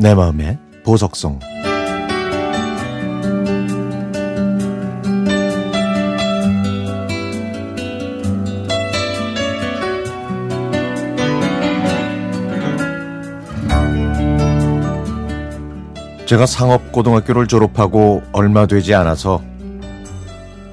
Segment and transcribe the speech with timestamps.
[0.00, 1.40] 내 마음의 보석성
[16.26, 19.42] 제가 상업고등학교를 졸업하고 얼마 되지 않아서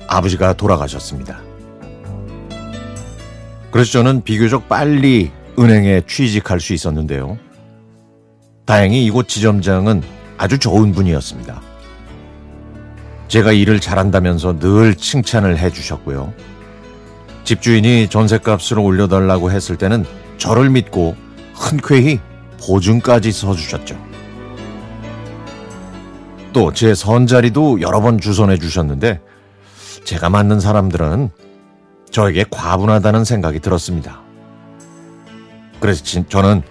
[0.07, 1.39] 아버지가 돌아가셨습니다.
[3.71, 7.39] 그래서 저는 비교적 빨리 은행에 취직할 수 있었는데요.
[8.65, 10.01] 다행히 이곳 지점장은
[10.37, 11.61] 아주 좋은 분이었습니다.
[13.27, 16.33] 제가 일을 잘한다면서 늘 칭찬을 해주셨고요.
[17.43, 20.05] 집주인이 전셋값을 올려달라고 했을 때는
[20.37, 21.15] 저를 믿고
[21.53, 22.19] 흔쾌히
[22.59, 24.03] 보증까지 서주셨죠.
[26.53, 29.19] 또 제 선자리도 여러 번 주선해 주셨는데
[30.05, 31.29] 제가 맞는 사람들은
[32.11, 34.21] 저에게 과분하다는 생각이 들었습니다.
[35.81, 36.63] 그래서 저는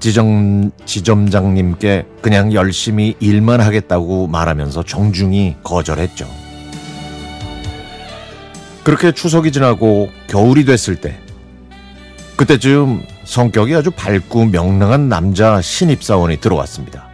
[0.00, 6.28] 지점, 지점장님께 그냥 열심히 일만 하겠다고 말하면서 정중히 거절했죠.
[8.84, 11.18] 그렇게 추석이 지나고 겨울이 됐을 때,
[12.36, 17.08] 그때쯤 성격이 아주 밝고 명랑한 남자 신입사원이 들어왔습니다.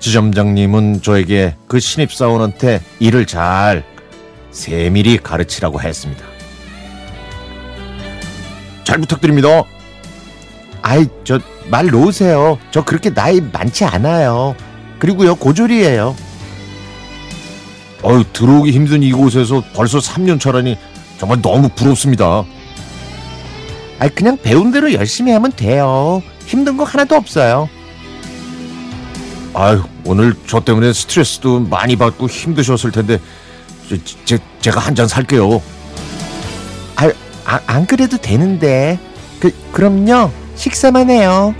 [0.00, 3.84] 지점장님은 저에게 그 신입사원한테 일을 잘
[4.50, 6.24] 세밀히 가르치라고 했습니다.
[8.84, 9.64] 잘 부탁드립니다.
[10.86, 12.58] 아이, 저, 말 놓으세요.
[12.70, 14.54] 저 그렇게 나이 많지 않아요.
[15.00, 16.14] 그리고요, 고졸이에요.
[18.04, 20.78] 어유 들어오기 힘든 이곳에서 벌써 3년 차라니
[21.18, 22.44] 정말 너무 부럽습니다.
[23.98, 26.22] 아이, 그냥 배운 대로 열심히 하면 돼요.
[26.46, 27.68] 힘든 거 하나도 없어요.
[29.54, 33.18] 아유, 오늘 저 때문에 스트레스도 많이 받고 힘드셨을 텐데,
[33.88, 35.60] 제, 제, 제가 한 잔 살게요.
[36.94, 37.10] 아,
[37.44, 39.00] 아, 안 그래도 되는데.
[39.40, 40.30] 그, 그럼요.
[40.56, 41.54] 식사만 해요.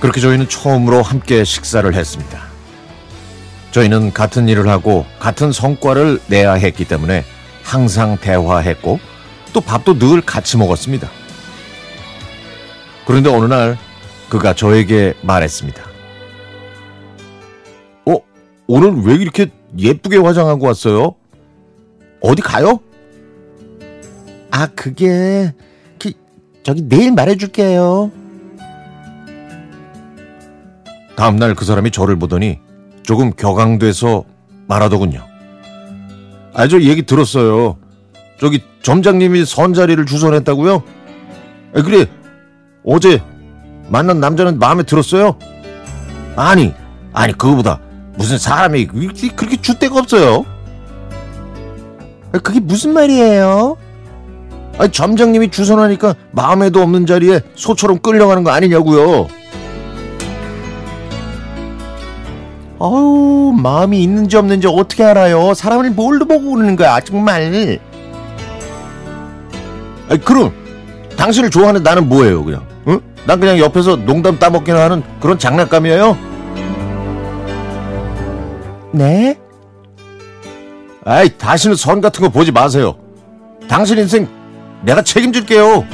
[0.00, 2.42] 그렇게 저희는 처음으로 함께 식사를 했습니다.
[3.70, 7.24] 저희는 같은 일을 하고 같은 성과를 내야 했기 때문에
[7.62, 8.98] 항상 대화했고
[9.52, 11.08] 또 밥도 늘 같이 먹었습니다.
[13.06, 13.78] 그런데 어느 날
[14.28, 15.82] 그가 저에게 말했습니다.
[18.06, 18.16] 어,
[18.66, 19.48] 오늘 왜 이렇게
[19.78, 21.14] 예쁘게 화장하고 왔어요?
[22.20, 22.80] 어디 가요?
[24.50, 25.52] 아, 그게,
[25.98, 26.12] 그,
[26.62, 28.10] 저기 내일 말해줄게요.
[31.16, 32.58] 다음날 그 사람이 저를 보더니
[33.02, 34.24] 조금 격앙돼서
[34.66, 35.22] 말하더군요.
[36.54, 37.76] 아, 저 얘기 들었어요.
[38.38, 40.82] 저기 점장님이 선자리를 주선했다고요?
[41.74, 42.06] 아, 그래,
[42.84, 43.22] 어제
[43.88, 45.36] 만난 남자는 마음에 들었어요?
[46.36, 46.72] 아니,
[47.12, 47.80] 아니, 그거보다
[48.16, 50.44] 무슨 사람이 그렇게 줏대가 없어요?
[52.32, 53.76] 아, 그게 무슨 말이에요?
[54.80, 59.28] 아니, 점장님이 주선하니까 마음에도 없는 자리에 소처럼 끌려가는 거 아니냐고요.
[62.78, 65.52] 어우, 마음이 있는지 없는지 어떻게 알아요?
[65.52, 67.78] 사람을 뭘로 보고 그러는 거야, 정말.
[70.08, 70.50] 아니, 그럼,
[71.14, 72.66] 당신을 좋아하는 나는 뭐예요, 그냥?
[72.88, 73.00] 응?
[73.26, 76.16] 난 그냥 옆에서 농담 따먹기나 하는 그런 장난감이에요?
[78.92, 79.38] 네?
[81.04, 82.96] 아이, 다시는 선 같은 거 보지 마세요.
[83.68, 84.39] 당신 인생
[84.82, 85.86] 내가 책임질게요.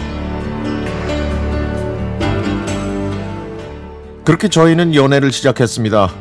[4.25, 6.13] 그렇게 저희는 연애를 시작했습니다.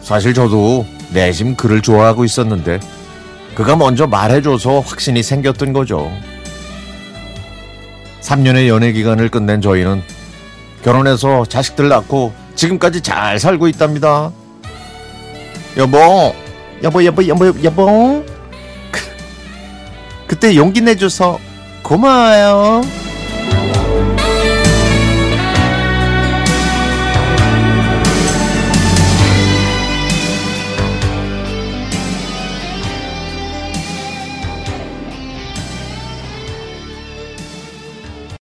[0.00, 2.80] 사실 저도 내심 그를 좋아하고 있었는데
[3.54, 6.10] 그가 먼저 말해줘서 확신이 생겼던 거죠.
[8.22, 10.02] 3년의 연애 기간을 끝낸 저희는
[10.82, 14.32] 결혼해서 자식들 낳고 지금까지 잘 살고 있답니다.
[15.76, 16.34] 여보,
[16.82, 18.24] 여보, 여보, 여보, 여보.
[20.26, 21.38] 그때 용기 내줘서
[21.82, 22.80] 고마워요.